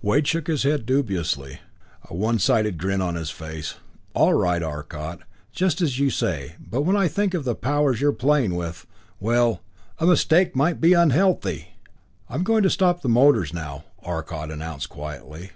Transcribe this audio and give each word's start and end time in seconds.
Wade 0.00 0.28
shook 0.28 0.46
his 0.46 0.62
head 0.62 0.86
dubiously, 0.86 1.58
a 2.08 2.14
one 2.14 2.38
sided 2.38 2.78
grin 2.78 3.00
on 3.02 3.16
his 3.16 3.30
face. 3.30 3.78
"All 4.14 4.32
right, 4.32 4.62
Arcot 4.62 5.22
just 5.50 5.80
as 5.80 5.98
you 5.98 6.08
say 6.08 6.54
but 6.60 6.82
when 6.82 6.94
I 6.96 7.08
think 7.08 7.34
of 7.34 7.42
the 7.42 7.56
powers 7.56 8.00
you're 8.00 8.12
playing 8.12 8.54
with 8.54 8.86
well, 9.18 9.60
a 9.98 10.06
mistake 10.06 10.54
might 10.54 10.80
be 10.80 10.92
unhealthy!" 10.92 11.70
"I'm 12.30 12.44
going 12.44 12.62
to 12.62 12.70
stop 12.70 13.02
the 13.02 13.08
motors 13.08 13.52
now," 13.52 13.82
Arcot 14.04 14.52
announced 14.52 14.88
quietly. 14.88 15.50